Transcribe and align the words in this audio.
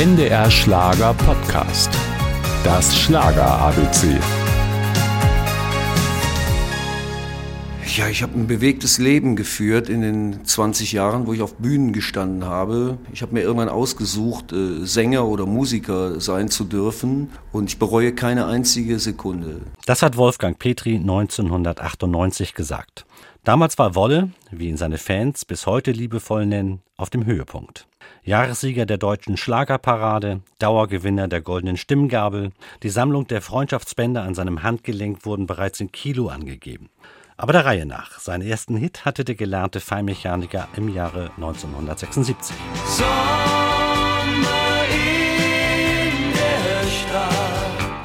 NDR 0.00 0.50
Schlager 0.50 1.12
Podcast. 1.12 1.90
Das 2.64 2.98
Schlager 2.98 3.46
ABC. 3.60 4.18
Ja, 7.98 8.08
ich 8.08 8.22
habe 8.22 8.32
ein 8.32 8.46
bewegtes 8.46 8.96
Leben 8.96 9.36
geführt 9.36 9.90
in 9.90 10.00
den 10.00 10.42
20 10.42 10.92
Jahren, 10.92 11.26
wo 11.26 11.34
ich 11.34 11.42
auf 11.42 11.56
Bühnen 11.56 11.92
gestanden 11.92 12.46
habe. 12.46 12.96
Ich 13.12 13.20
habe 13.20 13.34
mir 13.34 13.42
irgendwann 13.42 13.68
ausgesucht, 13.68 14.54
äh, 14.54 14.86
Sänger 14.86 15.26
oder 15.26 15.44
Musiker 15.44 16.18
sein 16.18 16.48
zu 16.48 16.64
dürfen 16.64 17.28
und 17.52 17.68
ich 17.68 17.78
bereue 17.78 18.14
keine 18.14 18.46
einzige 18.46 18.98
Sekunde. 18.98 19.60
Das 19.84 20.00
hat 20.00 20.16
Wolfgang 20.16 20.58
Petri 20.58 20.94
1998 20.94 22.54
gesagt. 22.54 23.04
Damals 23.44 23.76
war 23.76 23.94
Wolle, 23.94 24.30
wie 24.50 24.70
ihn 24.70 24.78
seine 24.78 24.96
Fans 24.96 25.44
bis 25.44 25.66
heute 25.66 25.92
liebevoll 25.92 26.46
nennen, 26.46 26.80
auf 26.96 27.10
dem 27.10 27.26
Höhepunkt. 27.26 27.86
Jahressieger 28.22 28.86
der 28.86 28.98
deutschen 28.98 29.36
Schlagerparade, 29.36 30.40
Dauergewinner 30.58 31.28
der 31.28 31.40
goldenen 31.40 31.76
Stimmgabel, 31.76 32.50
die 32.82 32.90
Sammlung 32.90 33.26
der 33.26 33.42
Freundschaftsbänder 33.42 34.22
an 34.22 34.34
seinem 34.34 34.62
Handgelenk 34.62 35.24
wurden 35.24 35.46
bereits 35.46 35.80
in 35.80 35.92
Kilo 35.92 36.28
angegeben. 36.28 36.90
Aber 37.36 37.54
der 37.54 37.64
Reihe 37.64 37.86
nach. 37.86 38.20
Seinen 38.20 38.46
ersten 38.46 38.76
Hit 38.76 39.06
hatte 39.06 39.24
der 39.24 39.34
gelernte 39.34 39.80
Feinmechaniker 39.80 40.68
im 40.76 40.88
Jahre 40.94 41.30
1976. 41.36 42.54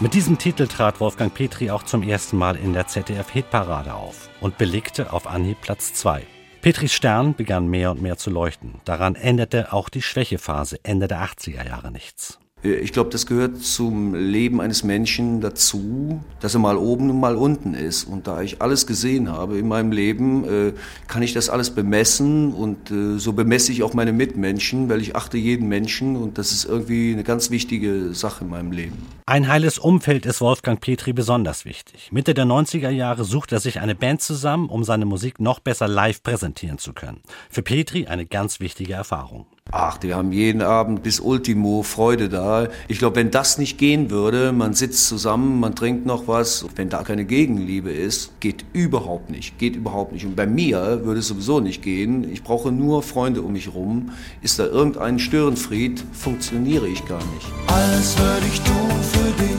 Mit 0.00 0.14
diesem 0.14 0.38
Titel 0.38 0.66
trat 0.66 1.00
Wolfgang 1.00 1.32
Petri 1.32 1.70
auch 1.70 1.82
zum 1.82 2.02
ersten 2.02 2.36
Mal 2.36 2.56
in 2.56 2.74
der 2.74 2.86
ZDF-Hitparade 2.86 3.94
auf 3.94 4.28
und 4.40 4.58
belegte 4.58 5.12
auf 5.12 5.26
Anhieb 5.26 5.60
Platz 5.62 5.94
2. 5.94 6.26
Petris 6.64 6.94
Stern 6.94 7.34
begann 7.34 7.68
mehr 7.68 7.90
und 7.90 8.00
mehr 8.00 8.16
zu 8.16 8.30
leuchten. 8.30 8.80
Daran 8.86 9.16
änderte 9.16 9.74
auch 9.74 9.90
die 9.90 10.00
Schwächephase 10.00 10.82
Ende 10.82 11.08
der 11.08 11.22
80er 11.22 11.62
Jahre 11.66 11.92
nichts. 11.92 12.38
Äh, 12.64 12.74
ich 12.76 12.92
glaube, 12.92 13.10
das 13.10 13.26
gehört 13.26 13.62
zum 13.62 14.14
Leben 14.14 14.60
eines 14.60 14.82
Menschen 14.82 15.40
dazu, 15.40 16.20
dass 16.40 16.54
er 16.54 16.60
mal 16.60 16.76
oben 16.76 17.10
und 17.10 17.20
mal 17.20 17.36
unten 17.36 17.74
ist. 17.74 18.04
Und 18.04 18.26
da 18.26 18.42
ich 18.42 18.62
alles 18.62 18.86
gesehen 18.86 19.30
habe 19.30 19.58
in 19.58 19.68
meinem 19.68 19.92
Leben, 19.92 20.44
äh, 20.44 20.72
kann 21.06 21.22
ich 21.22 21.32
das 21.32 21.50
alles 21.50 21.70
bemessen 21.70 22.52
und 22.52 22.90
äh, 22.90 23.18
so 23.18 23.32
bemesse 23.32 23.72
ich 23.72 23.82
auch 23.82 23.94
meine 23.94 24.12
Mitmenschen, 24.12 24.88
weil 24.88 25.00
ich 25.00 25.14
achte 25.16 25.38
jeden 25.38 25.68
Menschen 25.68 26.16
und 26.16 26.38
das 26.38 26.52
ist 26.52 26.64
irgendwie 26.64 27.12
eine 27.12 27.24
ganz 27.24 27.50
wichtige 27.50 28.14
Sache 28.14 28.44
in 28.44 28.50
meinem 28.50 28.72
Leben. 28.72 28.98
Ein 29.26 29.48
heiles 29.48 29.78
Umfeld 29.78 30.26
ist 30.26 30.40
Wolfgang 30.40 30.80
Petri 30.80 31.12
besonders 31.12 31.64
wichtig. 31.64 32.10
Mitte 32.12 32.34
der 32.34 32.44
90er 32.44 32.90
Jahre 32.90 33.24
sucht 33.24 33.52
er 33.52 33.60
sich 33.60 33.80
eine 33.80 33.94
Band 33.94 34.22
zusammen, 34.22 34.68
um 34.68 34.84
seine 34.84 35.06
Musik 35.06 35.40
noch 35.40 35.60
besser 35.60 35.88
live 35.88 36.22
präsentieren 36.22 36.78
zu 36.78 36.92
können. 36.92 37.20
Für 37.50 37.62
Petri 37.62 38.06
eine 38.06 38.26
ganz 38.26 38.60
wichtige 38.60 38.94
Erfahrung. 38.94 39.46
Ach, 39.76 39.98
die 39.98 40.14
haben 40.14 40.30
jeden 40.30 40.62
Abend 40.62 41.02
bis 41.02 41.18
Ultimo 41.18 41.82
Freude 41.82 42.28
da. 42.28 42.68
Ich 42.86 43.00
glaube, 43.00 43.16
wenn 43.16 43.32
das 43.32 43.58
nicht 43.58 43.76
gehen 43.76 44.08
würde, 44.08 44.52
man 44.52 44.72
sitzt 44.72 45.08
zusammen, 45.08 45.58
man 45.58 45.74
trinkt 45.74 46.06
noch 46.06 46.28
was, 46.28 46.64
wenn 46.76 46.90
da 46.90 47.02
keine 47.02 47.24
Gegenliebe 47.24 47.90
ist, 47.90 48.38
geht 48.38 48.64
überhaupt 48.72 49.30
nicht, 49.30 49.58
geht 49.58 49.74
überhaupt 49.74 50.12
nicht. 50.12 50.24
Und 50.26 50.36
bei 50.36 50.46
mir 50.46 51.04
würde 51.04 51.18
es 51.18 51.26
sowieso 51.26 51.58
nicht 51.58 51.82
gehen. 51.82 52.30
Ich 52.32 52.44
brauche 52.44 52.70
nur 52.70 53.02
Freunde 53.02 53.42
um 53.42 53.54
mich 53.54 53.74
rum. 53.74 54.12
Ist 54.42 54.60
da 54.60 54.66
irgendein 54.66 55.18
Störenfried, 55.18 56.04
funktioniere 56.12 56.86
ich 56.86 57.04
gar 57.06 57.18
nicht. 57.18 57.48
Alles 57.66 58.16
würde 58.16 58.46
ich 58.46 58.60
tun 58.60 58.90
für 59.02 59.42
dich. 59.42 59.56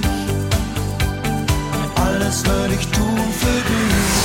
Alles 1.95 2.45
würde 2.45 2.73
ich 2.73 2.87
tun 2.87 3.19
für 3.37 3.59
dich. 3.67 4.15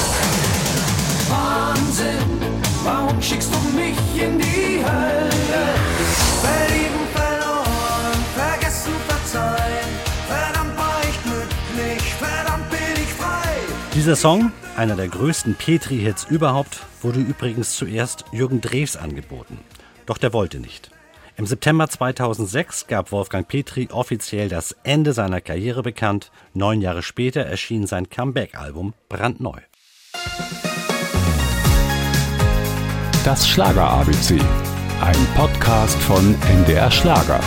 Wahnsinn, 1.28 2.28
warum 2.84 3.20
schickst 3.20 3.50
du 3.52 3.77
mich 3.77 3.98
in 4.22 4.38
die 4.38 4.84
Hölle? 4.84 5.19
Verzeihen. 9.31 9.89
Verdammt 10.27 10.78
war 10.78 11.00
ich 11.03 11.23
glücklich, 11.23 12.14
verdammt 12.14 12.71
bin 12.71 13.03
ich 13.03 13.12
frei. 13.15 13.56
Dieser 13.94 14.16
Song, 14.16 14.53
einer 14.77 14.97
der 14.97 15.09
größten 15.09 15.54
Petri-Hits 15.54 16.25
überhaupt, 16.25 16.81
wurde 17.03 17.21
übrigens 17.21 17.77
zuerst 17.77 18.25
Jürgen 18.32 18.60
Drews 18.60 18.97
angeboten. 18.97 19.59
Doch 20.06 20.19
der 20.19 20.32
wollte 20.32 20.59
nicht. 20.59 20.91
Im 21.37 21.47
September 21.47 21.88
2006 21.88 22.87
gab 22.87 23.12
Wolfgang 23.12 23.49
Petri 23.49 23.88
offiziell 23.91 24.49
das 24.49 24.77
Ende 24.82 25.12
seiner 25.12 25.41
Karriere 25.41 25.83
bekannt. 25.83 26.31
Neun 26.53 26.83
Jahre 26.83 27.03
später 27.03 27.41
erschien 27.43 27.87
sein 27.87 28.10
Comeback-Album 28.10 28.93
brandneu. 29.09 29.59
Das 33.25 33.49
Schlager 33.49 33.88
ABC. 33.88 34.38
Ein 35.00 35.27
Podcast 35.34 35.97
von 36.03 36.34
NDR 36.43 36.91
Schlager. 36.91 37.41